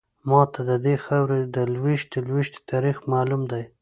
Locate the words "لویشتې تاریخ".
2.27-2.97